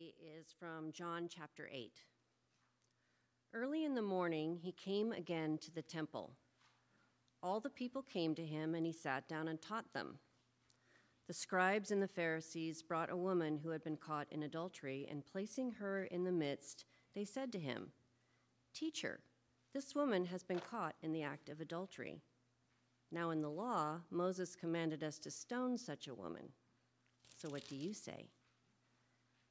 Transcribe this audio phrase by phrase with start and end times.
[0.00, 1.90] is from John chapter 8.
[3.52, 6.34] Early in the morning, he came again to the temple.
[7.42, 10.18] All the people came to him, and he sat down and taught them.
[11.26, 15.26] The scribes and the Pharisees brought a woman who had been caught in adultery, and
[15.26, 16.84] placing her in the midst,
[17.14, 17.90] they said to him,
[18.72, 19.20] Teacher,
[19.74, 22.22] this woman has been caught in the act of adultery.
[23.10, 26.50] Now, in the law, Moses commanded us to stone such a woman.
[27.36, 28.28] So, what do you say?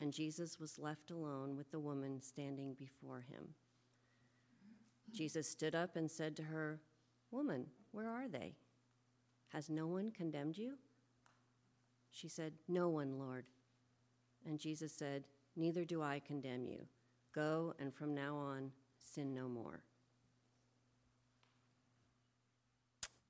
[0.00, 3.54] and Jesus was left alone with the woman standing before him.
[5.12, 6.80] Jesus stood up and said to her,
[7.30, 8.54] Woman, where are they?
[9.48, 10.74] Has no one condemned you?
[12.10, 13.44] She said, No one, Lord.
[14.46, 15.24] And Jesus said,
[15.56, 16.86] Neither do I condemn you.
[17.32, 19.82] Go, and from now on, sin no more.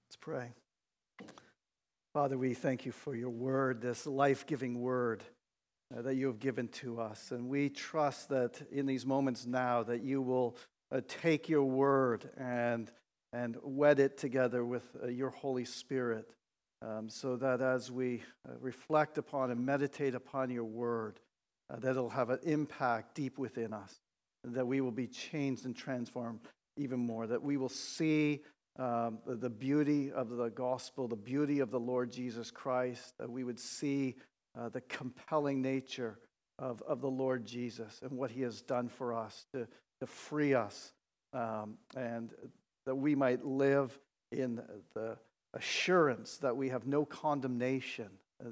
[0.06, 0.52] Let's pray.
[2.12, 5.24] Father, we thank you for your word, this life giving word
[6.02, 7.30] that you have given to us.
[7.30, 10.56] And we trust that in these moments now that you will
[10.90, 12.90] uh, take your word and,
[13.32, 16.30] and wed it together with uh, your Holy Spirit
[16.82, 21.20] um, so that as we uh, reflect upon and meditate upon your word,
[21.70, 24.00] uh, that it'll have an impact deep within us,
[24.44, 26.40] that we will be changed and transformed
[26.76, 28.42] even more, that we will see
[28.78, 33.30] um, the, the beauty of the gospel, the beauty of the Lord Jesus Christ, that
[33.30, 34.16] we would see
[34.58, 36.18] uh, the compelling nature
[36.58, 39.66] of, of the Lord Jesus and what he has done for us to,
[40.00, 40.92] to free us
[41.32, 42.30] um, and
[42.86, 43.98] that we might live
[44.30, 44.60] in
[44.94, 45.16] the
[45.54, 48.08] assurance that we have no condemnation,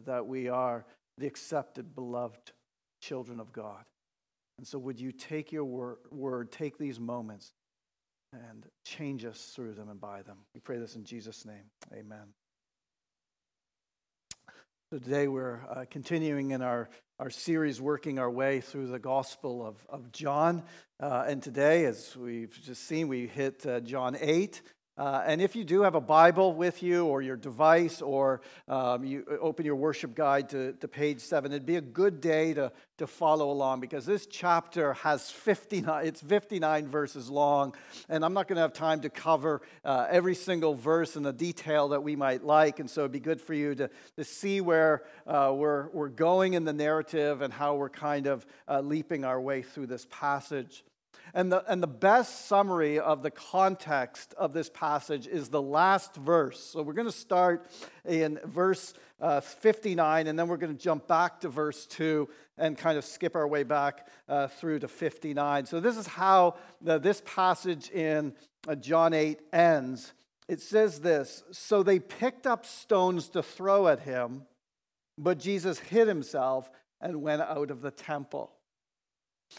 [0.07, 0.85] that we are
[1.19, 2.53] the accepted, beloved
[3.01, 3.85] children of God.
[4.59, 7.53] And so, would you take your word, word take these moments
[8.33, 10.39] and change us through them and by them?
[10.55, 11.71] We pray this in Jesus' name.
[11.93, 12.29] Amen.
[14.93, 19.67] So today we're uh, continuing in our, our series, working our way through the Gospel
[19.67, 20.65] of, of John.
[21.01, 24.61] Uh, and today, as we've just seen, we hit uh, John 8.
[24.99, 29.05] Uh, and if you do have a Bible with you or your device or um,
[29.05, 32.71] you open your worship guide to, to page 7, it'd be a good day to,
[32.99, 37.75] to follow along because this chapter has 59, it's 59 verses long.
[38.11, 41.33] And I'm not going to have time to cover uh, every single verse in the
[41.33, 42.79] detail that we might like.
[42.79, 46.53] And so it'd be good for you to, to see where uh, we're, we're going
[46.53, 50.85] in the narrative and how we're kind of uh, leaping our way through this passage.
[51.35, 56.15] And the, and the best summary of the context of this passage is the last
[56.17, 56.61] verse.
[56.61, 57.67] So we're going to start
[58.05, 62.29] in verse uh, 59, and then we're going to jump back to verse 2
[62.59, 65.67] and kind of skip our way back uh, through to 59.
[65.67, 68.35] So this is how the, this passage in
[68.69, 70.13] uh, John 8 ends.
[70.49, 74.43] It says this So they picked up stones to throw at him,
[75.17, 78.53] but Jesus hid himself and went out of the temple.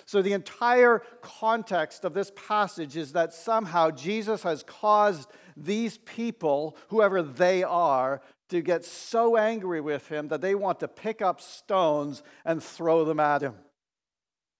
[0.06, 6.78] So, the entire context of this passage is that somehow Jesus has caused these people,
[6.90, 11.42] whoever they are, to get so angry with him that they want to pick up
[11.42, 13.56] stones and throw them at him.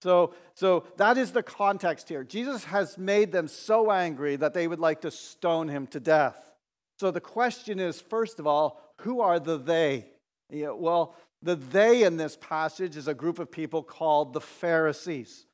[0.02, 2.24] So, so that is the context here.
[2.24, 6.36] Jesus has made them so angry that they would like to stone him to death.
[6.98, 10.06] So the question is first of all, who are the they?
[10.50, 15.44] Yeah, well, the they in this passage is a group of people called the Pharisees.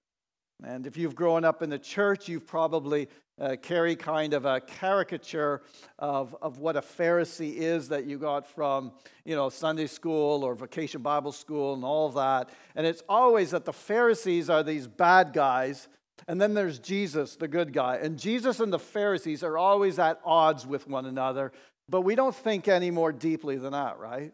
[0.63, 3.09] And if you've grown up in the church, you've probably
[3.41, 5.63] uh, carry kind of a caricature
[5.99, 8.93] of, of what a Pharisee is that you got from,
[9.25, 12.51] you know, Sunday school or vacation Bible school and all that.
[12.77, 15.89] And it's always that the Pharisees are these bad guys,
[16.29, 17.97] and then there's Jesus, the good guy.
[17.97, 21.51] And Jesus and the Pharisees are always at odds with one another,
[21.89, 24.33] but we don't think any more deeply than that, right?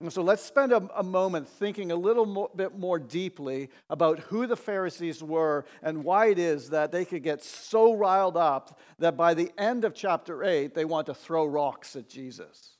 [0.00, 4.46] And so let's spend a, a moment thinking a little bit more deeply about who
[4.46, 9.16] the Pharisees were and why it is that they could get so riled up that
[9.16, 12.76] by the end of chapter 8, they want to throw rocks at Jesus.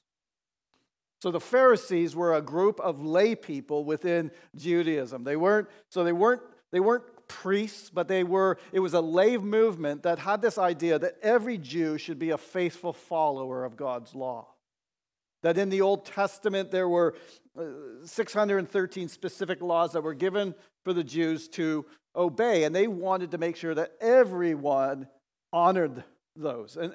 [1.21, 5.25] So the Pharisees were a group of lay people within Judaism.
[5.25, 9.37] They weren't, so they weren't, they weren't priests, but they were, it was a lay
[9.37, 14.15] movement that had this idea that every Jew should be a faithful follower of God's
[14.15, 14.47] law.
[15.43, 17.15] That in the Old Testament, there were
[17.59, 17.65] uh,
[18.05, 20.55] 613 specific laws that were given
[20.85, 21.87] for the Jews to,
[22.19, 25.07] obey, and they wanted to make sure that everyone
[25.53, 26.05] honored
[26.37, 26.77] those.
[26.77, 26.93] And,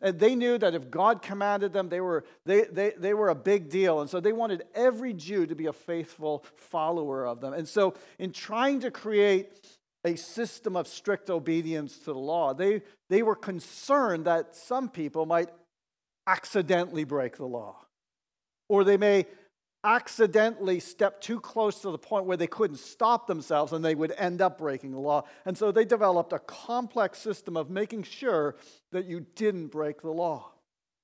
[0.00, 3.34] and, they knew that if God commanded them, they were, they, they, they were a
[3.34, 4.00] big deal.
[4.00, 7.54] And so they wanted every Jew to be a faithful follower of them.
[7.54, 9.52] And so, in trying to create
[10.04, 15.26] a system of strict obedience to the law, they, they were concerned that some people
[15.26, 15.48] might
[16.28, 17.76] accidentally break the law.
[18.68, 19.26] Or they may
[19.82, 24.12] accidentally step too close to the point where they couldn't stop themselves and they would
[24.18, 25.24] end up breaking the law.
[25.46, 28.56] And so they developed a complex system of making sure
[28.92, 30.52] that you didn't break the law.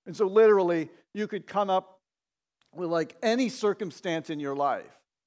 [0.06, 1.98] And so, literally, you could come up
[2.74, 4.84] with like any circumstance in your life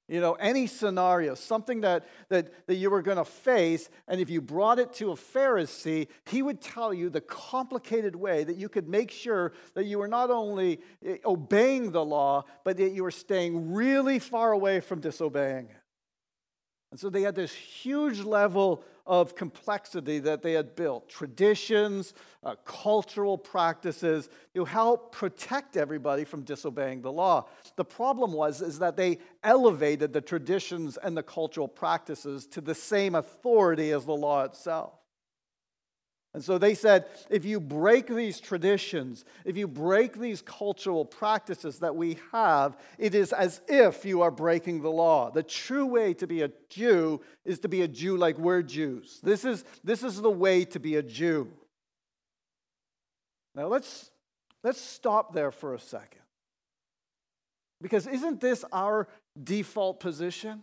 [0.08, 4.30] you know, any scenario, something that, that, that you were going to face, and if
[4.30, 8.70] you brought it to a Pharisee, he would tell you the complicated way that you
[8.70, 13.02] could make sure that you were not only eh, obeying the law, but that you
[13.02, 15.82] were staying really far away from disobeying it.
[16.90, 22.12] And so they had this huge level of complexity that they had built traditions,
[22.44, 27.48] uh, cultural practices to help protect everybody from disobeying the law.
[27.76, 32.74] The problem was is that they elevated the traditions and the cultural practices to the
[32.74, 34.97] same authority as the law itself.
[36.38, 41.80] And so they said if you break these traditions, if you break these cultural practices
[41.80, 45.32] that we have, it is as if you are breaking the law.
[45.32, 49.18] The true way to be a Jew is to be a Jew like we're Jews.
[49.20, 51.50] This is, this is the way to be a Jew.
[53.56, 54.12] Now let's,
[54.62, 56.22] let's stop there for a second.
[57.82, 59.08] Because isn't this our
[59.42, 60.62] default position?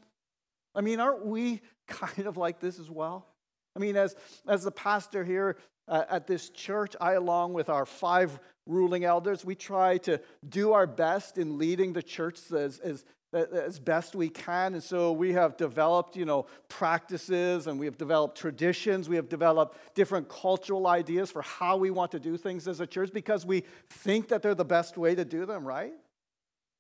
[0.73, 3.27] I mean, aren't we kind of like this as well?
[3.75, 4.15] I mean, as,
[4.47, 5.57] as the pastor here
[5.87, 10.73] uh, at this church, I, along with our five ruling elders, we try to do
[10.73, 14.73] our best in leading the church as, as, as best we can.
[14.73, 19.09] And so we have developed, you know, practices and we have developed traditions.
[19.09, 22.87] We have developed different cultural ideas for how we want to do things as a
[22.87, 25.93] church because we think that they're the best way to do them, right?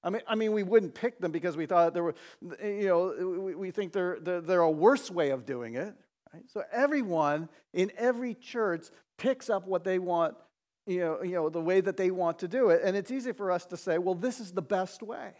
[0.03, 2.15] I mean, I mean, we wouldn't pick them because we thought there were,
[2.63, 5.95] you know, we, we think they're, they're, they're a worse way of doing it.
[6.35, 6.43] Right?
[6.51, 8.87] So everyone in every church
[9.17, 10.35] picks up what they want,
[10.85, 12.81] you know, you know, the way that they want to do it.
[12.83, 15.31] And it's easy for us to say, well, this is the best way.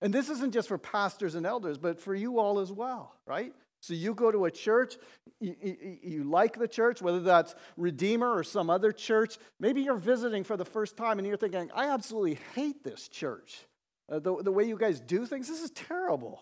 [0.00, 3.52] And this isn't just for pastors and elders, but for you all as well, right?
[3.80, 4.96] So you go to a church,
[5.40, 9.36] you, you, you, like the church, whether that's Redeemer or some other church.
[9.58, 13.66] Maybe you're visiting for the first time and you're thinking, I absolutely hate this church.
[14.08, 16.40] Uh, the, the way you guys do things, this is terrible.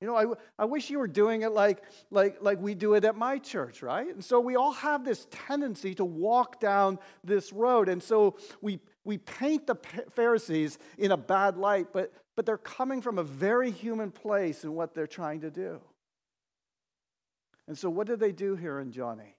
[0.00, 0.26] You know, I,
[0.58, 3.82] I wish you were doing it like, like, like we do it at my church,
[3.82, 4.08] right?
[4.08, 7.88] And so we all have this tendency to walk down this road.
[7.88, 9.76] And so we, we paint the
[10.14, 14.74] Pharisees in a bad light, but, but they're coming from a very human place in
[14.74, 15.80] what they're trying to do.
[17.66, 19.34] And so what did they do here in John 8?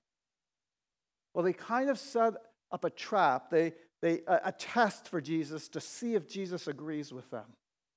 [1.34, 2.34] Well, they kind of set
[2.72, 7.14] up a trap, they, they, a, a test for Jesus to see if Jesus agrees
[7.14, 7.46] with them.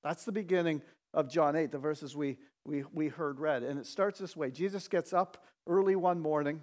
[0.03, 3.63] That's the beginning of John 8, the verses we, we, we heard read.
[3.63, 6.61] And it starts this way Jesus gets up early one morning,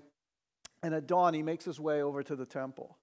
[0.82, 2.96] and at dawn, he makes his way over to the temple.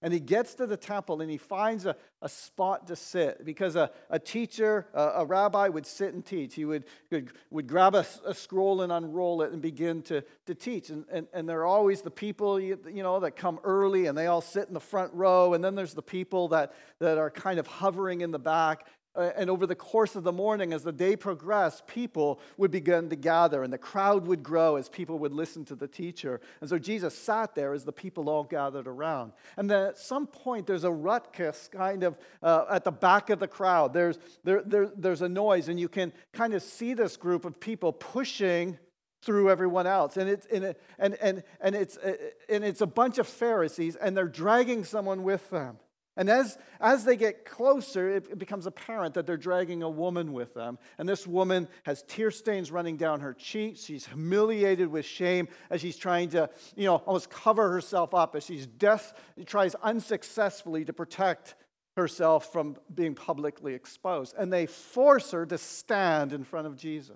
[0.00, 3.74] And he gets to the temple and he finds a, a spot to sit because
[3.74, 6.54] a, a teacher, a, a rabbi would sit and teach.
[6.54, 10.54] He would, would, would grab a, a, scroll and unroll it and begin to, to
[10.54, 10.90] teach.
[10.90, 14.16] And, and, and there are always the people, you, you know, that come early and
[14.16, 15.54] they all sit in the front row.
[15.54, 18.86] And then there's the people that, that are kind of hovering in the back.
[19.14, 23.08] Uh, and over the course of the morning, as the day progressed, people would begin
[23.08, 26.40] to gather and the crowd would grow as people would listen to the teacher.
[26.60, 29.32] And so Jesus sat there as the people all gathered around.
[29.56, 33.38] And then at some point, there's a ruckus kind of uh, at the back of
[33.38, 33.92] the crowd.
[33.92, 37.58] There's, there, there, there's a noise, and you can kind of see this group of
[37.58, 38.78] people pushing
[39.22, 40.16] through everyone else.
[40.16, 42.14] And it's, and, and, and, and, it's, uh,
[42.48, 45.78] and it's a bunch of Pharisees, and they're dragging someone with them.
[46.18, 50.32] And as, as they get closer, it, it, becomes apparent that they're dragging a woman
[50.32, 50.76] with them.
[50.98, 53.84] And this woman has tear stains running down her cheeks.
[53.84, 58.44] She's humiliated with shame as she's trying to, you know, almost cover herself up as
[58.44, 59.14] she's death,
[59.46, 61.54] tries unsuccessfully to protect
[61.96, 64.34] herself from being publicly exposed.
[64.36, 67.14] And they force her to stand in front of Jesus.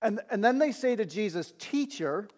[0.00, 2.28] And, and then they say to Jesus, Teacher,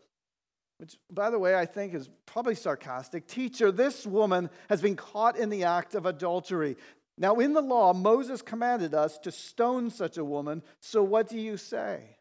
[0.80, 3.26] which, by the way, I think is probably sarcastic.
[3.26, 6.78] Teacher, this woman has been caught in the act of adultery.
[7.18, 10.62] Now, in the law, Moses commanded us to stone such a woman.
[10.78, 12.16] So, what do you say?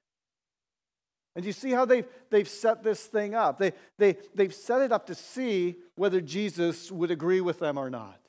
[1.38, 3.60] And you see how they've, they've set this thing up?
[3.60, 7.90] They, they, they've set it up to see whether Jesus would agree with them or
[7.90, 8.20] not.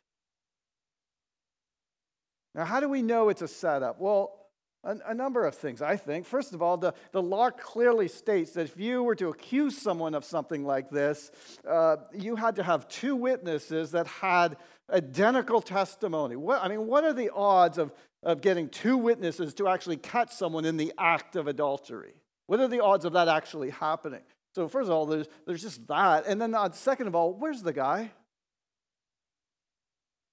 [2.55, 4.01] Now, how do we know it's a setup?
[4.01, 4.40] Well,
[4.83, 6.25] A, a, number of things, I think.
[6.25, 10.15] First of all, the, the law clearly states that if you were to accuse someone
[10.15, 11.31] of something like this,
[11.69, 14.57] uh, you had to have two witnesses that had
[14.91, 16.37] identical testimony.
[16.37, 20.33] What, I mean, what are the odds of, of getting two witnesses to actually catch
[20.33, 22.15] someone in the act of adultery?
[22.47, 24.23] What are the odds of that actually happening?
[24.55, 26.27] So, first of all, there's, there's just that.
[26.27, 28.13] And then, uh, second of all, where's the guy?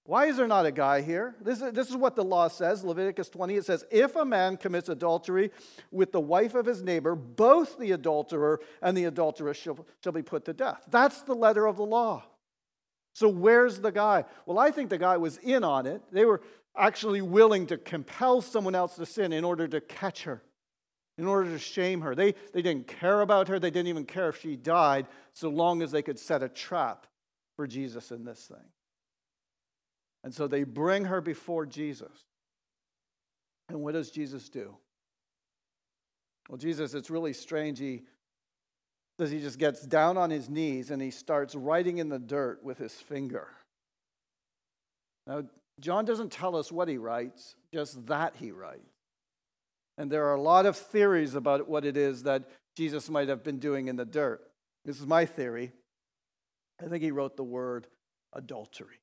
[0.07, 1.35] Why is there not a guy here?
[1.41, 3.55] This is, this is what the law says, Leviticus 20.
[3.55, 5.51] It says, If a man commits adultery
[5.91, 10.21] with the wife of his neighbor, both the adulterer and the adulteress shall, shall be
[10.21, 10.81] put to death.
[10.89, 12.23] That's the letter of the law.
[13.11, 14.23] So where's the guy?
[14.45, 16.01] Well, I think the guy was in on it.
[16.09, 16.41] They were
[16.73, 20.41] actually willing to compel someone else to sin in order to catch her,
[21.17, 22.15] in order to shame her.
[22.15, 23.59] They, they didn't care about her.
[23.59, 27.07] They didn't even care if she died, so long as they could set a trap
[27.57, 28.69] for Jesus in this thing.
[30.27, 32.11] And so they bring her before Jesus.
[33.69, 34.75] And what does Jesus do?
[36.49, 37.79] Well, Jesus, it's really strange.
[37.79, 38.01] He
[39.17, 42.61] says he just gets down on his knees and he starts writing in the dirt
[42.61, 43.47] with his finger.
[45.25, 45.43] Now,
[45.79, 48.97] John doesn't tell us what he writes, just that he writes.
[49.97, 53.45] And there are a lot of theories about what it is that Jesus might have
[53.45, 54.41] been doing in the dirt.
[54.83, 55.71] This is my theory.
[56.83, 57.87] I think he wrote the word
[58.33, 58.99] adultery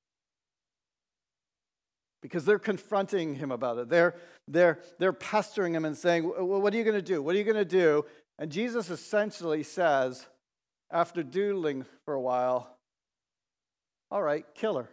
[2.25, 3.91] because they're confronting him about it.
[3.91, 4.15] They're,
[4.49, 7.23] they're, they're pestering him and saying, What are you going to do?
[7.23, 8.07] What are you going to do?
[8.39, 10.27] And Jesus essentially says,
[10.91, 12.79] after doodling for a while,
[14.11, 14.89] All right, kill her.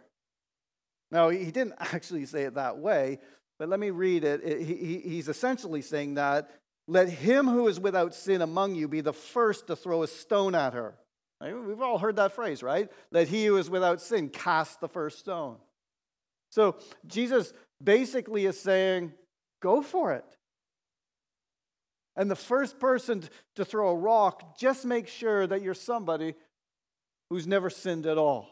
[1.10, 3.18] Now, he didn't actually say it that way,
[3.58, 4.44] but let me read it.
[4.62, 6.50] He, he's essentially saying that
[6.86, 10.54] let him who is without sin among you be the first to throw a stone
[10.54, 10.98] at her.
[11.40, 12.90] We've all heard that phrase, right?
[13.10, 15.56] Let he who is without sin cast the first stone.
[16.52, 19.14] So Jesus basically is saying,
[19.62, 20.36] go for it.
[22.14, 23.24] And the first person
[23.56, 26.34] to throw a rock, just make sure that you're somebody
[27.30, 28.50] who's never sinned at all.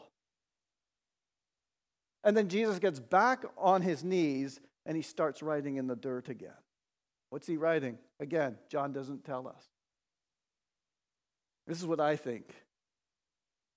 [2.23, 6.27] And then Jesus gets back on his knees and he starts writing in the dirt
[6.27, 6.51] again.
[7.29, 7.99] What's he writing?
[8.19, 9.63] Again, John doesn't tell us.
[11.67, 12.51] This is what I think.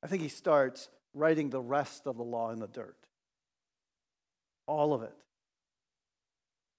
[0.02, 2.96] I think he starts writing the rest of the law in the dirt.
[4.66, 5.12] All of it.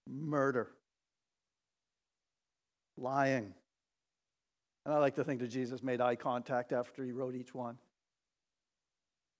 [0.07, 0.71] Murder.
[2.97, 3.53] Lying.
[4.85, 7.77] And I like to think that Jesus made eye contact after he wrote each one.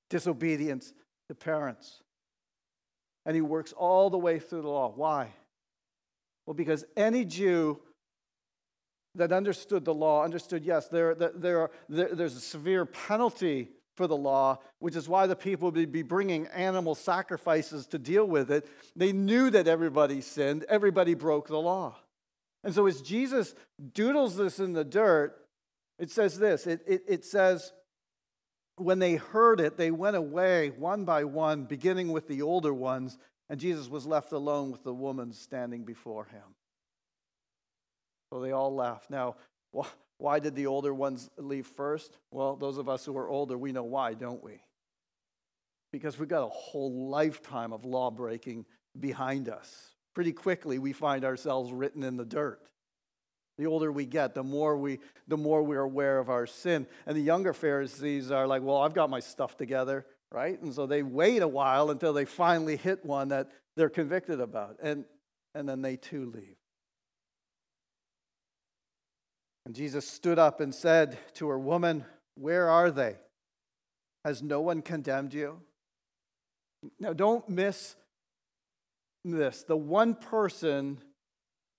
[0.09, 0.93] Disobedience
[1.29, 2.01] to parents.
[3.25, 4.91] And he works all the way through the law.
[4.95, 5.29] Why?
[6.45, 7.79] Well, because any Jew
[9.15, 14.15] that understood the law understood yes, there, there, there, there's a severe penalty for the
[14.15, 18.67] law, which is why the people would be bringing animal sacrifices to deal with it.
[18.95, 21.95] They knew that everybody sinned, everybody broke the law.
[22.63, 23.55] And so as Jesus
[23.93, 25.35] doodles this in the dirt,
[25.99, 27.71] it says this it, it, it says,
[28.77, 33.17] when they heard it, they went away one by one, beginning with the older ones,
[33.49, 36.55] and Jesus was left alone with the woman standing before him.
[38.29, 39.09] So they all left.
[39.09, 39.35] Now,
[40.17, 42.17] why did the older ones leave first?
[42.31, 44.61] Well, those of us who are older, we know why, don't we?
[45.91, 48.65] Because we've got a whole lifetime of law breaking
[48.97, 49.89] behind us.
[50.13, 52.61] Pretty quickly, we find ourselves written in the dirt.
[53.57, 56.87] The older we get, the more we the more we're aware of our sin.
[57.05, 60.85] And the younger Pharisees are like, "Well, I've got my stuff together, right?" And so
[60.85, 64.77] they wait a while until they finally hit one that they're convicted about.
[64.81, 65.05] And
[65.53, 66.57] and then they too leave.
[69.65, 72.05] And Jesus stood up and said to her, Woman,
[72.35, 73.15] where are they?
[74.23, 75.59] Has no one condemned you?
[76.99, 77.95] Now, don't miss
[79.23, 79.63] this.
[79.63, 80.99] The one person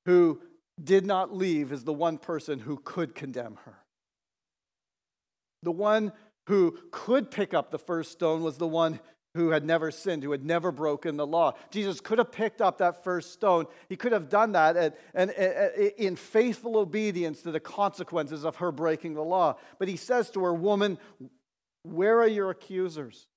[0.05, 0.41] who
[0.83, 3.79] did not leave is the one person who could condemn her.
[5.63, 6.13] The one
[6.49, 9.01] who could pick up the first stone was the one
[9.37, 11.55] who had never sinned, who had never broken the law.
[11.71, 13.67] Jesus could have picked up that first stone.
[13.89, 15.31] He could have done that and, and,
[15.97, 19.57] in faithful obedience to the consequences of her breaking the law.
[19.79, 20.99] But he says to her, Woman,
[21.83, 23.29] where are your accusers?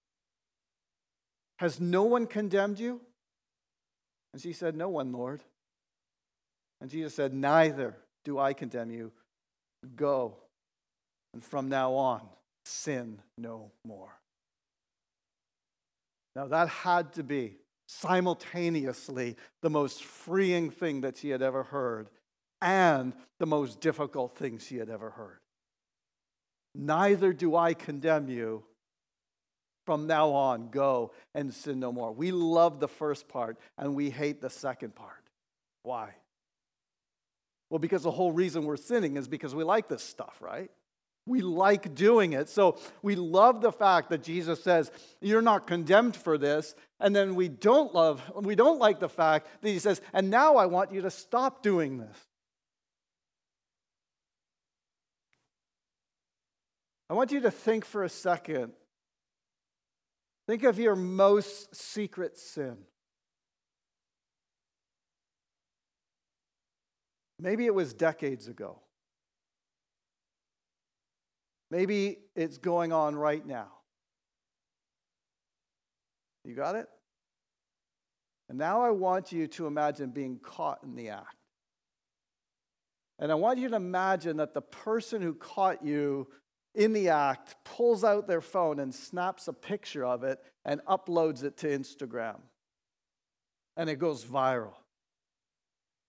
[1.58, 3.02] Has no one condemned you?
[4.34, 5.44] And she said, No one, Lord.
[6.80, 9.12] And Jesus said, Neither do I condemn you.
[9.96, 10.38] Go.
[11.34, 12.22] And from now on,
[12.64, 14.20] sin no more.
[16.36, 17.58] Now, that had to be
[17.88, 22.10] simultaneously the most freeing thing that she had ever heard
[22.62, 25.40] and the most difficult thing she had ever heard.
[26.76, 28.64] Neither do I condemn you.
[29.86, 32.12] From now on, go and sin no more.
[32.12, 35.24] We love the first part and we hate the second part.
[35.82, 36.14] Why?
[37.72, 40.70] Well, because the whole reason we're sinning is because we like this stuff, right?
[41.30, 42.50] We like doing it.
[42.50, 46.74] So we love the fact that Jesus says, You're not condemned for this.
[47.00, 50.58] And then we don't love, we don't like the fact that he says, And now
[50.58, 52.18] I want you to stop doing this.
[57.12, 58.74] I want you to think for a second.
[60.48, 62.78] Think of your most secret sin.
[67.40, 68.80] Maybe it was decades ago.
[71.72, 73.68] Maybe it's going on right now.
[76.44, 76.88] You got it?
[78.50, 81.36] And now I want you to imagine being caught in the act.
[83.20, 86.28] And I want you to imagine that the person who caught you
[86.74, 91.44] in the act pulls out their phone and snaps a picture of it and uploads
[91.44, 92.38] it to Instagram.
[93.76, 94.76] And it goes viral.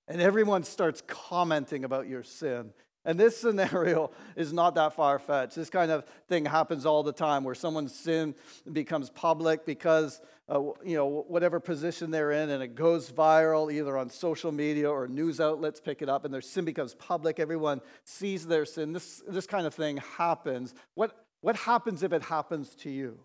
[0.08, 2.72] And everyone starts commenting about your sin.
[3.04, 5.56] And this scenario is not that far fetched.
[5.56, 8.34] This kind of thing happens all the time where someone's sin
[8.70, 13.96] becomes public because, uh, you know, whatever position they're in, and it goes viral either
[13.96, 17.40] on social media or news outlets pick it up, and their sin becomes public.
[17.40, 18.92] Everyone sees their sin.
[18.92, 20.74] This, this kind of thing happens.
[20.94, 23.18] What, what happens if it happens to you?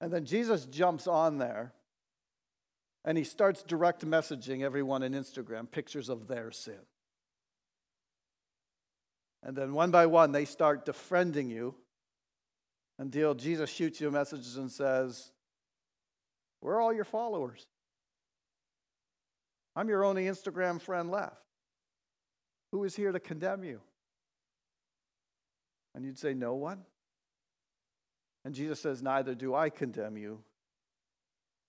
[0.00, 1.72] And then Jesus jumps on there
[3.08, 6.76] and he starts direct messaging everyone on Instagram pictures of their sin.
[9.42, 11.74] And then one by one, they start defriending you
[12.98, 15.30] until Jesus shoots you messages and says,
[16.60, 17.66] Where are all your followers?
[19.74, 21.40] I'm your only Instagram friend left.
[22.72, 23.80] Who is here to condemn you?
[25.94, 26.82] And you'd say, No one.
[28.44, 30.40] And Jesus says, Neither do I condemn you.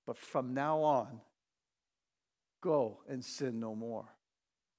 [0.05, 1.21] But from now on,
[2.61, 4.05] go and sin no more.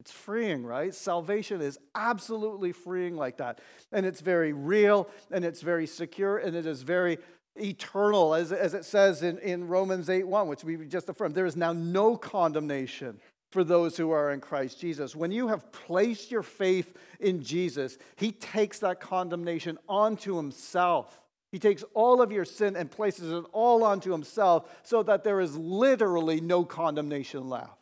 [0.00, 0.94] It's freeing, right?
[0.94, 3.60] Salvation is absolutely freeing like that.
[3.92, 7.18] And it's very real and it's very secure and it is very
[7.57, 11.35] eternal, as, as it says in, in Romans 8 1, which we just affirmed.
[11.35, 15.14] There is now no condemnation for those who are in Christ Jesus.
[15.14, 21.19] When you have placed your faith in Jesus, He takes that condemnation onto Himself.
[21.52, 25.40] He takes all of your sin and places it all onto himself so that there
[25.40, 27.72] is literally no condemnation left.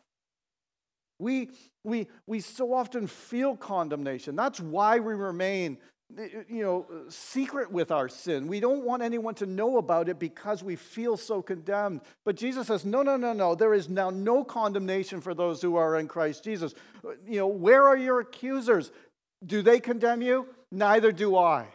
[1.19, 1.51] We,
[1.83, 4.35] we, we so often feel condemnation.
[4.35, 5.77] That's why we remain
[6.17, 8.47] you know, secret with our sin.
[8.47, 12.01] We don't want anyone to know about it because we feel so condemned.
[12.25, 13.53] But Jesus says, no, no, no, no.
[13.53, 16.73] There is now no condemnation for those who are in Christ Jesus.
[17.27, 18.91] You know, where are your accusers?
[19.45, 20.47] Do they condemn you?
[20.71, 21.67] Neither do I.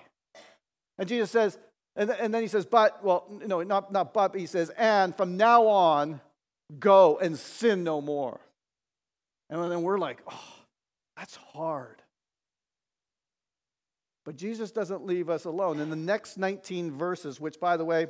[0.99, 1.57] And Jesus says,
[1.97, 5.15] and, and then he says, but, well, no, not, not but, but he says, and
[5.15, 6.21] from now on,
[6.79, 8.41] go and sin no more.
[9.51, 10.55] And then we're like, oh,
[11.17, 12.03] that's hard.
[14.25, 15.81] But Jesus doesn't leave us alone.
[15.81, 18.07] In the next 19 verses, which, by the way,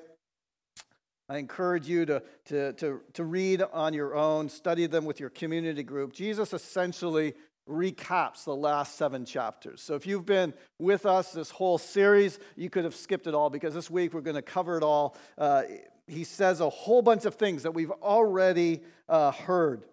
[1.28, 5.30] I encourage you to, to, to, to read on your own, study them with your
[5.30, 6.12] community group.
[6.12, 7.34] Jesus essentially
[7.68, 9.80] recaps the last seven chapters.
[9.80, 13.50] So if you've been with us this whole series, you could have skipped it all
[13.50, 15.16] because this week we're going to cover it all.
[15.38, 15.62] Uh,
[16.06, 19.84] he says a whole bunch of things that we've already uh, heard.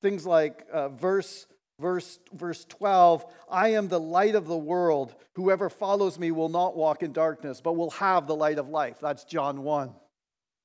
[0.00, 1.46] Things like uh, verse
[1.80, 6.76] verse verse 12 i am the light of the world whoever follows me will not
[6.76, 9.90] walk in darkness but will have the light of life that's john 1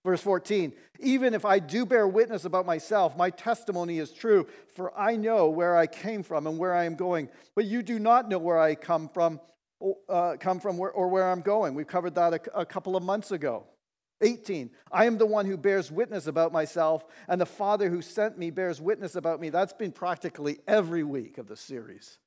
[0.07, 4.97] Verse 14, even if I do bear witness about myself, my testimony is true, for
[4.97, 7.27] I know where I came from and where I am going.
[7.55, 9.41] But you do not know where I come from,
[10.07, 11.73] uh, come from or where I'm going.
[11.73, 13.65] We covered that a, a couple of months ago.
[14.21, 18.37] 18, I am the one who bears witness about myself, and the Father who sent
[18.37, 19.49] me bears witness about me.
[19.49, 22.17] That's been practically every week of the series.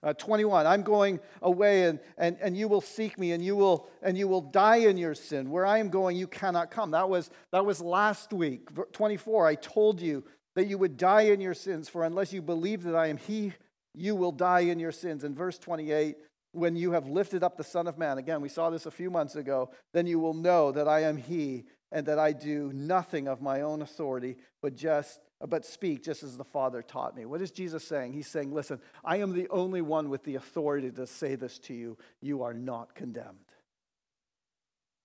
[0.00, 3.88] Uh, 21 i'm going away and, and, and you will seek me and you will
[4.00, 5.50] and you will die in your sin.
[5.50, 6.92] Where i am going you cannot come.
[6.92, 8.68] That was that was last week.
[8.92, 10.22] 24 i told you
[10.54, 13.52] that you would die in your sins for unless you believe that i am he
[13.92, 15.24] you will die in your sins.
[15.24, 16.16] In verse 28
[16.52, 19.10] when you have lifted up the son of man again we saw this a few
[19.10, 23.26] months ago then you will know that i am he and that i do nothing
[23.28, 27.24] of my own authority but just but speak just as the Father taught me.
[27.24, 28.12] What is Jesus saying?
[28.12, 31.74] He's saying, Listen, I am the only one with the authority to say this to
[31.74, 31.96] you.
[32.20, 33.36] You are not condemned.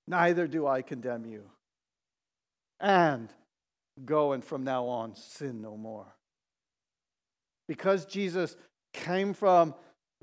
[0.07, 1.43] Neither do I condemn you.
[2.79, 3.29] And
[4.03, 6.15] go and from now on sin no more.
[7.67, 8.57] Because Jesus
[8.91, 9.75] came from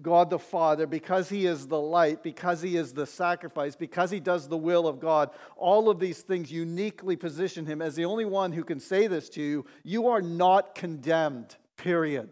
[0.03, 4.21] God the Father, because He is the light, because He is the sacrifice, because He
[4.21, 8.25] does the will of God, all of these things uniquely position Him as the only
[8.25, 11.57] one who can say this to you you are not condemned.
[11.77, 12.31] period.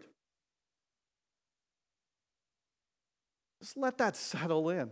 [3.61, 4.89] Just let that settle in.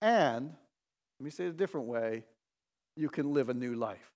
[0.00, 0.50] And,
[1.20, 2.24] let me say it a different way,
[2.96, 4.11] you can live a new life.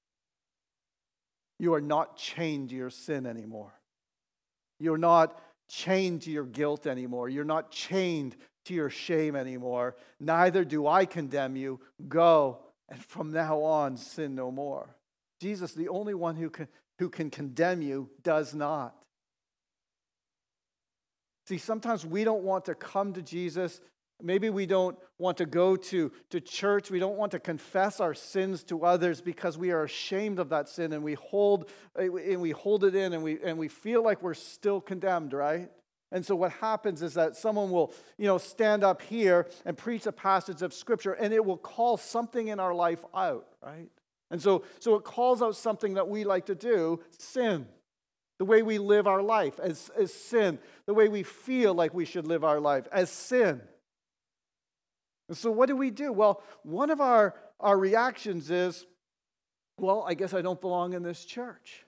[1.58, 3.72] You are not chained to your sin anymore.
[4.78, 7.28] You're not chained to your guilt anymore.
[7.28, 9.96] You're not chained to your shame anymore.
[10.20, 11.80] Neither do I condemn you.
[12.08, 14.96] Go, and from now on, sin no more.
[15.40, 18.94] Jesus, the only one who can, who can condemn you, does not.
[21.46, 23.80] See, sometimes we don't want to come to Jesus
[24.22, 26.90] Maybe we don't want to go to, to church.
[26.90, 30.68] We don't want to confess our sins to others because we are ashamed of that
[30.68, 34.22] sin and we hold, and we hold it in and we, and we feel like
[34.22, 35.70] we're still condemned, right?
[36.12, 40.06] And so what happens is that someone will, you know, stand up here and preach
[40.06, 43.88] a passage of scripture and it will call something in our life out, right?
[44.30, 47.66] And so, so it calls out something that we like to do, sin.
[48.38, 50.58] The way we live our life as, as sin.
[50.86, 53.60] The way we feel like we should live our life as sin.
[55.28, 56.12] And so, what do we do?
[56.12, 58.86] Well, one of our, our reactions is,
[59.78, 61.84] well, I guess I don't belong in this church.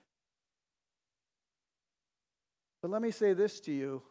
[2.81, 4.03] But let me say this to you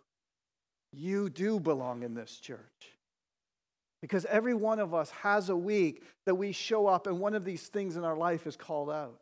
[0.93, 2.59] you do belong in this church.
[4.01, 7.45] Because every one of us has a week that we show up and one of
[7.45, 9.21] these things in our life is called out.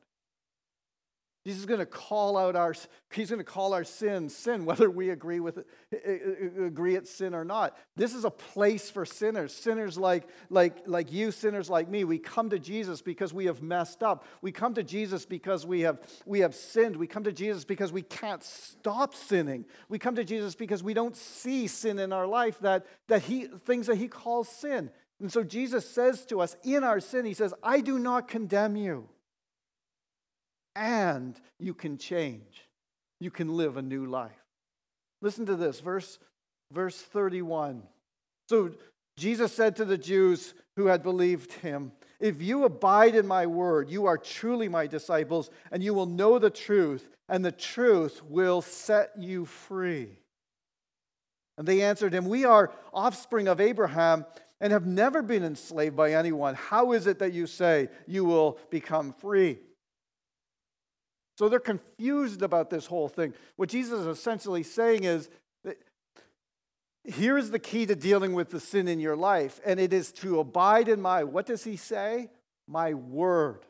[1.46, 2.74] Jesus is going to call out our
[3.12, 5.58] he's going to call our sin sin whether we agree with
[5.92, 7.78] it agree it's sin or not.
[7.94, 9.54] This is a place for sinners.
[9.54, 12.02] Sinners like like like you sinners like me.
[12.02, 14.24] We come to Jesus because we have messed up.
[14.42, 16.96] We come to Jesus because we have we have sinned.
[16.96, 19.66] We come to Jesus because we can't stop sinning.
[19.88, 23.44] We come to Jesus because we don't see sin in our life that that he
[23.44, 24.90] things that he calls sin.
[25.20, 28.74] And so Jesus says to us in our sin he says, "I do not condemn
[28.74, 29.10] you."
[30.76, 32.68] And you can change.
[33.18, 34.30] You can live a new life.
[35.22, 36.18] Listen to this, verse,
[36.72, 37.82] verse 31.
[38.48, 38.72] So
[39.16, 43.90] Jesus said to the Jews who had believed him, If you abide in my word,
[43.90, 48.60] you are truly my disciples, and you will know the truth, and the truth will
[48.60, 50.18] set you free.
[51.56, 54.26] And they answered him, We are offspring of Abraham
[54.60, 56.54] and have never been enslaved by anyone.
[56.54, 59.58] How is it that you say you will become free?
[61.36, 63.34] So they're confused about this whole thing.
[63.56, 65.28] What Jesus is essentially saying is
[65.64, 65.76] that
[67.04, 70.12] here is the key to dealing with the sin in your life, and it is
[70.12, 72.30] to abide in my, what does he say?
[72.66, 73.64] My word.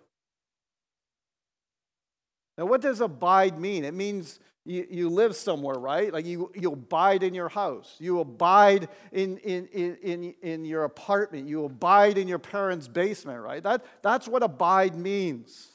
[2.57, 3.85] Now, what does abide mean?
[3.85, 6.13] It means you, you live somewhere, right?
[6.13, 7.97] Like you, you abide in your house.
[7.99, 11.49] You abide in, in, in, in, your apartment.
[11.49, 13.63] You abide in your parents' basement, right?
[13.63, 15.69] That, that's what abide means.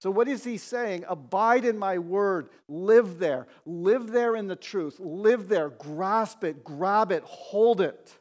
[0.00, 1.04] So, what is he saying?
[1.08, 2.50] Abide in my word.
[2.68, 3.48] Live there.
[3.66, 5.00] Live there in the truth.
[5.00, 5.70] Live there.
[5.70, 6.62] Grasp it.
[6.62, 7.24] Grab it.
[7.24, 8.16] Hold it.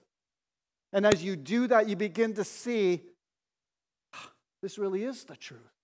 [0.92, 3.04] And as you do that, you begin to see
[4.62, 5.77] this really is the truth.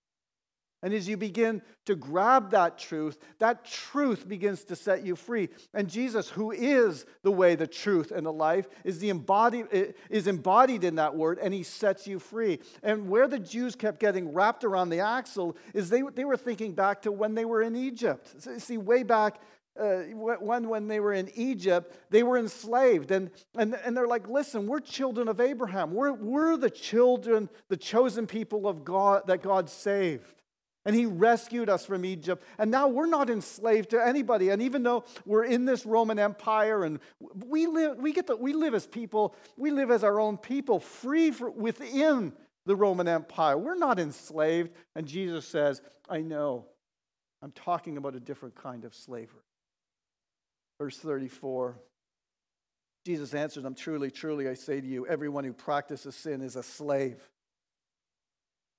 [0.84, 5.48] And as you begin to grab that truth, that truth begins to set you free.
[5.72, 10.26] And Jesus, who is the way, the truth, and the life, is, the embodied, is
[10.26, 12.58] embodied in that word, and he sets you free.
[12.82, 16.74] And where the Jews kept getting wrapped around the axle is they, they were thinking
[16.74, 18.34] back to when they were in Egypt.
[18.60, 19.40] See, way back
[19.80, 23.10] uh, when, when they were in Egypt, they were enslaved.
[23.10, 25.94] And, and, and they're like, listen, we're children of Abraham.
[25.94, 30.42] We're, we're the children, the chosen people of God that God saved.
[30.86, 32.44] And he rescued us from Egypt.
[32.58, 34.50] And now we're not enslaved to anybody.
[34.50, 37.00] And even though we're in this Roman Empire and
[37.46, 40.80] we live, we get to, we live as people, we live as our own people,
[40.80, 42.34] free for, within
[42.66, 43.56] the Roman Empire.
[43.56, 44.72] We're not enslaved.
[44.94, 46.66] And Jesus says, I know.
[47.42, 49.40] I'm talking about a different kind of slavery.
[50.78, 51.78] Verse 34.
[53.06, 56.62] Jesus answered them, Truly, truly, I say to you, everyone who practices sin is a
[56.62, 57.22] slave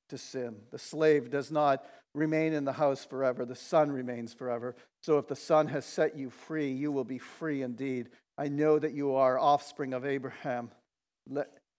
[0.10, 0.56] to sin.
[0.72, 4.76] The slave does not remain in the house forever, the son remains forever.
[5.02, 8.10] So if the son has set you free, you will be free indeed.
[8.38, 10.72] I know that you are offspring of Abraham,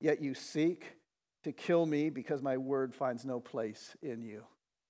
[0.00, 0.96] yet you seek
[1.44, 4.44] to kill me because my word finds no place in you.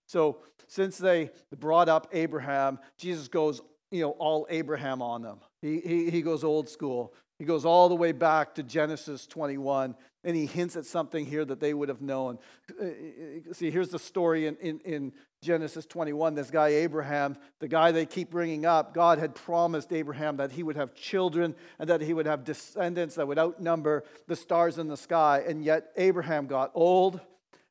[0.07, 5.41] So since they brought up Abraham, Jesus goes, you know, all Abraham on them.
[5.63, 7.15] He, he, he goes old school.
[7.39, 9.95] He goes all the way back to Genesis 21
[10.27, 12.39] and he hints at something here that they would have known.
[12.79, 15.13] Uh, uh, see, here's the story in, in, in,
[15.43, 16.35] Genesis 21.
[16.35, 20.65] This guy, Abraham, the guy they keep bringing up, God had promised Abraham that he
[20.65, 24.89] would have children and that he would have descendants that would outnumber the stars in
[24.89, 25.45] the sky.
[25.47, 27.21] And yet, Abraham got old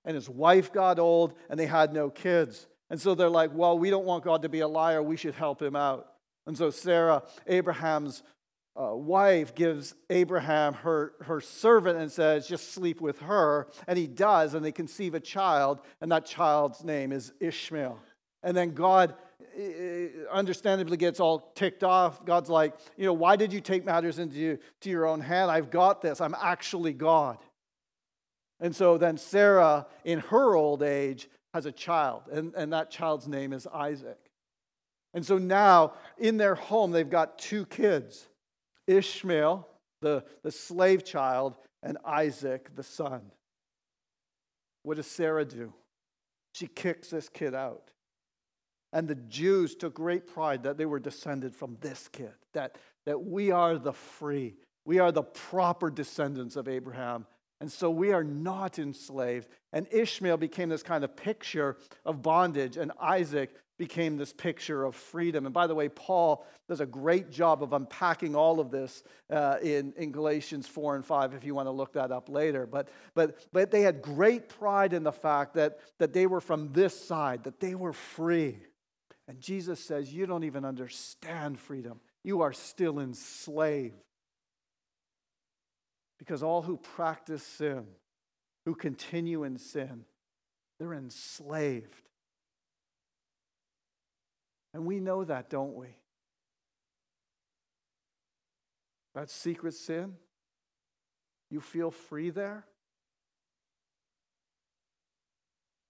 [0.05, 2.67] and his wife got old, and they had no kids.
[2.89, 5.01] And so they're like, well, we don't want God to be a liar.
[5.01, 6.07] We should help him out.
[6.45, 8.21] And so Sarah, Abraham's
[8.75, 13.67] uh, wife, gives Abraham her, her servant and says, just sleep with her.
[13.87, 17.99] And he does, and they conceive a child, and that child's name is Ishmael.
[18.43, 19.15] And then God
[20.31, 22.25] understandably gets all ticked off.
[22.25, 25.49] God's like, you know, why did you take matters into to your own hand?
[25.49, 26.19] I've got this.
[26.19, 27.37] I'm actually God.
[28.59, 33.27] And so then Sarah, in her old age, has a child, and, and that child's
[33.27, 34.19] name is Isaac.
[35.13, 38.27] And so now in their home, they've got two kids
[38.87, 39.67] Ishmael,
[40.01, 43.31] the, the slave child, and Isaac, the son.
[44.83, 45.73] What does Sarah do?
[46.53, 47.91] She kicks this kid out.
[48.93, 53.23] And the Jews took great pride that they were descended from this kid, that, that
[53.23, 57.25] we are the free, we are the proper descendants of Abraham.
[57.61, 59.47] And so we are not enslaved.
[59.73, 64.95] And Ishmael became this kind of picture of bondage, and Isaac became this picture of
[64.95, 65.45] freedom.
[65.45, 69.57] And by the way, Paul does a great job of unpacking all of this uh,
[69.61, 72.65] in, in Galatians 4 and 5, if you want to look that up later.
[72.65, 76.71] But, but, but they had great pride in the fact that, that they were from
[76.71, 78.57] this side, that they were free.
[79.27, 81.99] And Jesus says, You don't even understand freedom.
[82.23, 83.95] You are still enslaved.
[86.17, 87.85] Because all who practice sin,
[88.65, 90.05] who continue in sin,
[90.79, 92.04] they're enslaved.
[94.75, 95.87] And we know that, don't we?
[99.13, 100.15] That secret sin,
[101.49, 102.65] you feel free there?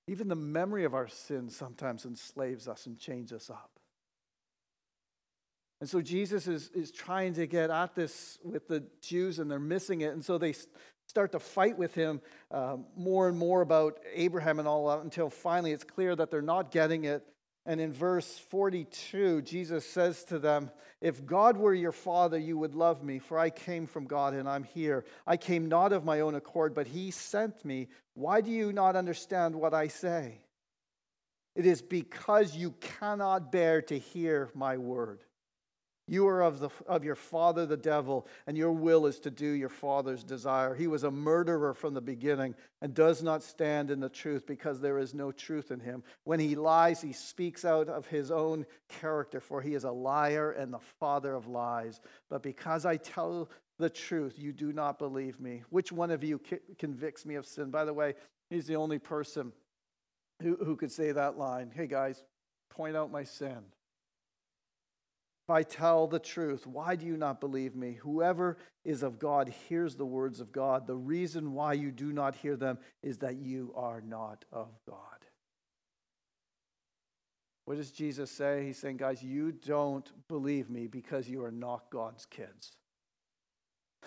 [0.07, 3.71] Even the memory of our sins sometimes enslaves us and changes us up.
[5.81, 9.57] And so Jesus is, is trying to get at this with the Jews, and they're
[9.57, 10.13] missing it.
[10.13, 10.53] And so they
[11.07, 12.21] start to fight with him
[12.51, 16.43] um, more and more about Abraham and all that until finally it's clear that they're
[16.43, 17.25] not getting it.
[17.65, 20.69] And in verse 42, Jesus says to them,
[21.01, 24.47] If God were your father, you would love me, for I came from God and
[24.47, 25.03] I'm here.
[25.25, 27.87] I came not of my own accord, but he sent me.
[28.13, 30.41] Why do you not understand what I say?
[31.55, 35.23] It is because you cannot bear to hear my word.
[36.07, 39.47] You are of, the, of your father, the devil, and your will is to do
[39.47, 40.75] your father's desire.
[40.75, 44.79] He was a murderer from the beginning and does not stand in the truth because
[44.79, 46.03] there is no truth in him.
[46.23, 50.51] When he lies, he speaks out of his own character, for he is a liar
[50.51, 51.99] and the father of lies.
[52.29, 55.63] But because I tell the truth, you do not believe me.
[55.71, 56.39] Which one of you
[56.77, 57.71] convicts me of sin?
[57.71, 58.13] By the way,
[58.51, 59.53] he's the only person
[60.39, 61.71] who, who could say that line.
[61.73, 62.23] Hey, guys,
[62.69, 63.57] point out my sin.
[65.45, 67.99] If I tell the truth, why do you not believe me?
[68.01, 70.87] Whoever is of God hears the words of God.
[70.87, 74.97] The reason why you do not hear them is that you are not of God.
[77.65, 78.65] What does Jesus say?
[78.65, 82.71] He's saying, guys, you don't believe me because you are not God's kids.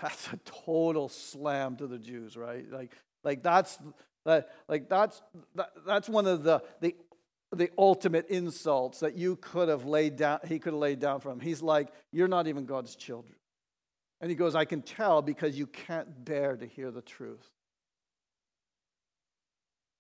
[0.03, 2.69] That's a total slam to the Jews, right?
[2.69, 3.79] Like, like that's
[4.25, 5.23] that, like that's
[5.55, 6.95] that, that's one of the the
[7.53, 11.31] the ultimate insults that you could have laid down, he could have laid down for
[11.31, 11.41] him.
[11.41, 13.35] He's like, You're not even God's children.
[14.21, 17.49] And he goes, I can tell because you can't bear to hear the truth.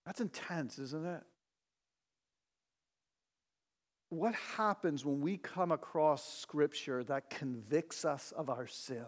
[0.05, 1.23] That's intense, isn't it?
[4.11, 9.05] What happens when we come across scripture that convicts us of our sin?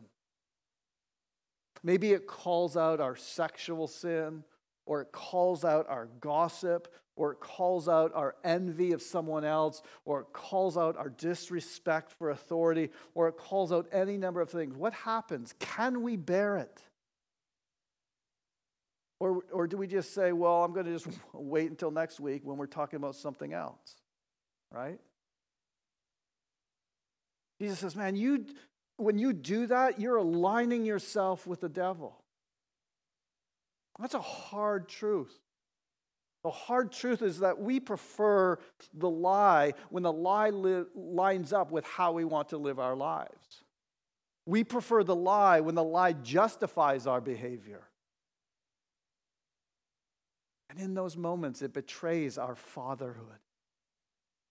[1.82, 4.44] Maybe it calls out our sexual sin,
[4.84, 9.82] or it calls out our gossip, or it calls out our envy of someone else,
[10.06, 14.48] or it calls out our disrespect for authority, or it calls out any number of
[14.48, 14.74] things.
[14.74, 15.54] What happens?
[15.58, 16.82] Can we bear it?
[19.18, 22.40] Or, or do we just say, well, I'm going to just wait until next week
[22.42, 23.96] when we're talking about something else?
[24.72, 24.98] Right?
[27.60, 28.46] Jesus says, man, you,
[28.96, 32.16] when you do that, you're aligning yourself with the devil.
[33.98, 35.38] That's a hard truth.
[36.42, 38.58] The hard truth is that we prefer
[38.94, 42.96] the lie when the lie li- lines up with how we want to live our
[42.96, 43.62] lives.
[44.46, 47.82] We prefer the lie when the lie justifies our behavior.
[50.70, 53.38] And in those moments, it betrays our fatherhood.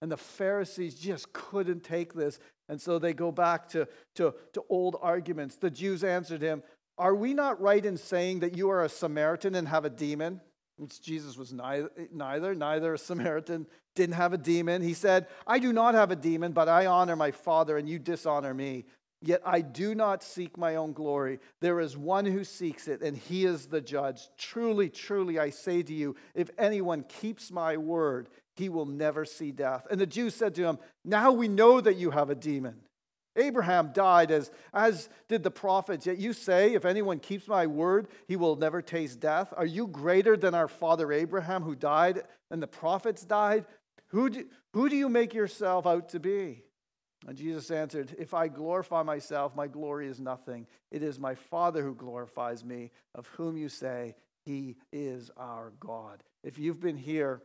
[0.02, 2.40] And the Pharisees just couldn't take this.
[2.68, 5.56] And so they go back to, to, to old arguments.
[5.56, 6.62] The Jews answered him,
[6.98, 10.42] Are we not right in saying that you are a Samaritan and have a demon?
[10.80, 14.82] Which Jesus was neither, neither, neither a Samaritan, didn't have a demon.
[14.82, 18.00] He said, I do not have a demon, but I honor my Father, and you
[18.00, 18.86] dishonor me.
[19.22, 21.40] Yet I do not seek my own glory.
[21.60, 24.30] There is one who seeks it, and he is the judge.
[24.38, 29.52] Truly, truly, I say to you, if anyone keeps my word, he will never see
[29.52, 29.86] death.
[29.92, 32.80] And the Jews said to him, Now we know that you have a demon.
[33.40, 38.08] Abraham died as, as did the prophets, yet you say, If anyone keeps my word,
[38.28, 39.54] he will never taste death.
[39.56, 43.66] Are you greater than our father Abraham, who died and the prophets died?
[44.08, 46.64] Who do, who do you make yourself out to be?
[47.28, 50.68] And Jesus answered, If I glorify myself, my glory is nothing.
[50.92, 56.24] It is my Father who glorifies me, of whom you say, He is our God.
[56.44, 57.42] If you've been here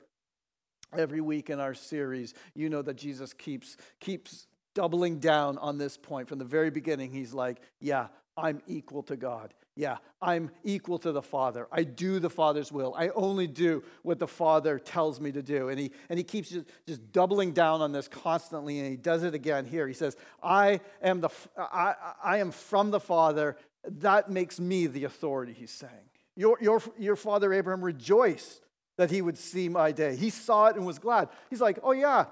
[0.97, 5.97] every week in our series, you know that Jesus keeps, keeps doubling down on this
[5.97, 6.29] point.
[6.29, 9.55] From the very beginning, He's like, Yeah, I'm equal to God.
[9.77, 11.67] Yeah, I'm equal to the Father.
[11.73, 12.95] I do the Father's will.
[12.97, 15.69] I only do what the Father tells me to do.
[15.69, 19.25] And he, and he keeps just, just doubling down on this constantly, and he does
[19.25, 19.89] it again here.
[19.89, 23.57] He says, I am, the, I, I am from the Father.
[23.85, 25.93] That makes me the authority, he's saying.
[26.37, 28.61] Your, your, your father Abraham rejoiced
[28.97, 30.15] that he would see my day.
[30.15, 31.29] He saw it and was glad.
[31.51, 32.27] He's like, Oh, yeah,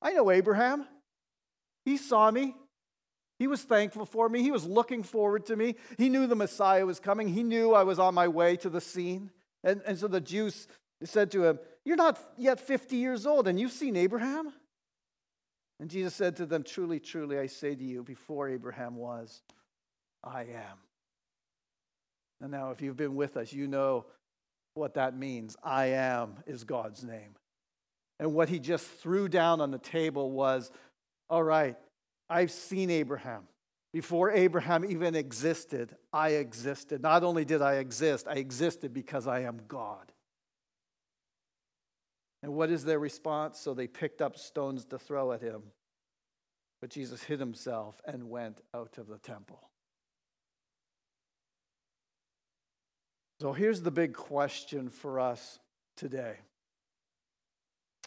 [0.00, 0.86] I know Abraham.
[1.88, 2.54] He saw me.
[3.38, 4.42] He was thankful for me.
[4.42, 5.76] He was looking forward to me.
[5.96, 7.28] He knew the Messiah was coming.
[7.28, 9.30] He knew I was on my way to the scene.
[9.64, 10.68] And, and so the Jews
[11.04, 14.52] said to him, You're not yet 50 years old, and you've seen Abraham?
[15.80, 19.40] And Jesus said to them, Truly, truly, I say to you, before Abraham was,
[20.22, 20.78] I am.
[22.42, 24.04] And now, if you've been with us, you know
[24.74, 25.56] what that means.
[25.62, 27.36] I am is God's name.
[28.20, 30.70] And what he just threw down on the table was,
[31.30, 31.76] All right,
[32.28, 33.42] I've seen Abraham.
[33.92, 37.02] Before Abraham even existed, I existed.
[37.02, 40.12] Not only did I exist, I existed because I am God.
[42.42, 43.58] And what is their response?
[43.58, 45.62] So they picked up stones to throw at him.
[46.80, 49.68] But Jesus hid himself and went out of the temple.
[53.40, 55.58] So here's the big question for us
[55.96, 56.36] today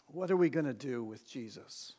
[0.08, 1.92] What are we going to do with Jesus?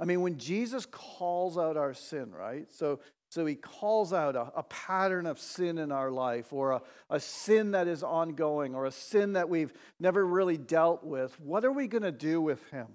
[0.00, 2.66] I mean, when Jesus calls out our sin, right?
[2.72, 6.82] So, so he calls out a, a pattern of sin in our life, or a,
[7.10, 11.38] a sin that is ongoing, or a sin that we've never really dealt with.
[11.40, 12.86] What are we going to do with him?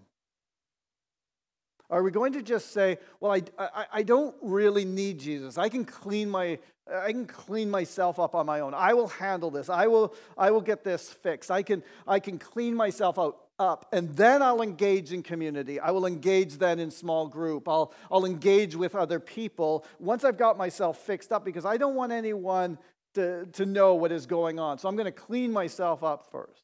[1.90, 5.60] Are we going to just say, well, I, I, I, don't really need Jesus.
[5.60, 6.58] I can clean my
[6.92, 8.74] I can clean myself up on my own.
[8.74, 9.70] I will handle this.
[9.70, 11.50] I will, I will get this fixed.
[11.50, 15.80] I can, I can clean myself out up and then I'll engage in community.
[15.80, 17.68] I will engage then in small group.
[17.68, 21.96] I'll, I'll engage with other people once I've got myself fixed up because I don't
[21.96, 22.78] want anyone
[23.16, 24.78] to, to know what is going on.
[24.78, 26.64] So I'm going to clean myself up first.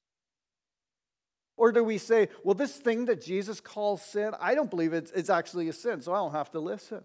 [1.57, 5.11] Or do we say, well, this thing that Jesus calls sin, I don't believe it's,
[5.11, 7.03] it's actually a sin, so I don't have to listen?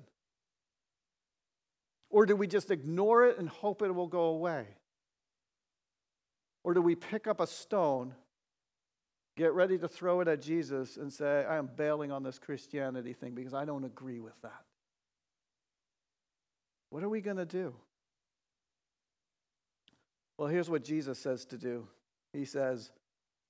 [2.09, 4.67] Or do we just ignore it and hope it will go away?
[6.63, 8.15] Or do we pick up a stone
[9.37, 13.13] get ready to throw it at Jesus and say, I am bailing on this Christianity
[13.13, 14.63] thing because I don't agree with that.
[16.91, 17.75] What are we going to do?
[20.39, 21.87] Well, here's what Jesus says to do
[22.33, 22.91] He says,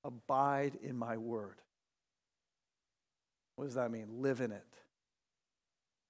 [0.04, 1.56] Abide in my word.
[3.56, 4.06] What does that mean?
[4.10, 4.66] Live in it.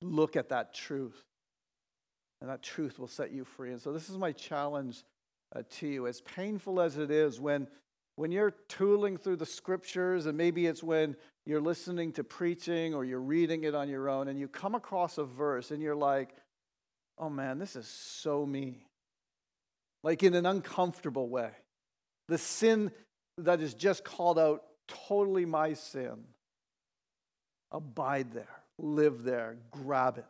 [0.01, 1.23] Look at that truth.
[2.41, 3.71] And that truth will set you free.
[3.71, 5.03] And so, this is my challenge
[5.55, 6.07] uh, to you.
[6.07, 7.69] As painful as it is when
[8.17, 13.05] when you're tooling through the scriptures, and maybe it's when you're listening to preaching or
[13.05, 16.35] you're reading it on your own, and you come across a verse and you're like,
[17.19, 18.87] oh man, this is so me.
[20.03, 21.51] Like in an uncomfortable way.
[22.29, 22.93] The sin
[23.39, 24.63] that is just called out,
[25.09, 26.25] totally my sin.
[27.73, 30.27] Abide there, live there, grab it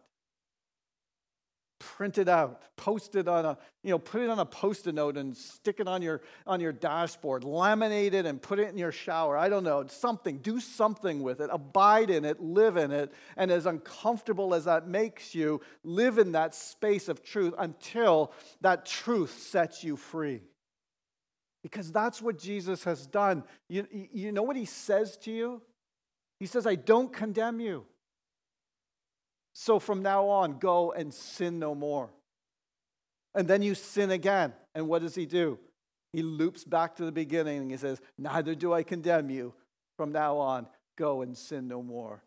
[1.97, 5.17] print it out, post it on a, you know, put it on a post-it note
[5.17, 8.93] and stick it on your on your dashboard, laminate it and put it in your
[8.93, 9.37] shower.
[9.37, 10.39] I don't know, something.
[10.39, 11.51] Do something with it.
[11.53, 16.33] Abide in it, live in it, and as uncomfortable as that makes you, live in
[16.33, 20.41] that space of truth until that truth sets you free.
[21.63, 23.45] Because that's what Jesus has done.
[23.69, 25.63] You, you know what he says to you?
[26.41, 27.87] He says, I don't condemn you.
[29.55, 32.11] So from now on, go and sin no more.
[33.35, 34.53] And then you sin again.
[34.75, 35.59] And what does he do?
[36.13, 39.55] He loops back to the beginning and he says, Neither do I condemn you.
[39.97, 42.23] From now on, go and sin no more.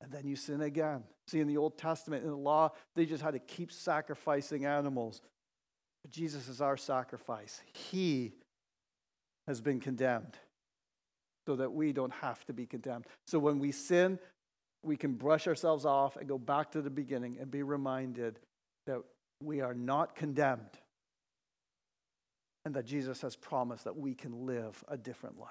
[0.00, 1.04] And then you sin again.
[1.28, 5.20] See, in the Old Testament, in the law, they just had to keep sacrificing animals.
[6.02, 7.60] But Jesus is our sacrifice.
[7.72, 8.32] He
[9.46, 10.38] has been condemned
[11.46, 13.06] so that we don't have to be condemned.
[13.26, 14.18] So when we sin,
[14.82, 18.38] we can brush ourselves off and go back to the beginning and be reminded
[18.86, 18.98] that
[19.42, 20.78] we are not condemned
[22.64, 25.48] and that Jesus has promised that we can live a different life.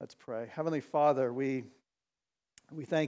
[0.00, 0.48] Let's pray.
[0.54, 1.64] Heavenly Father, we,
[2.72, 2.98] we thank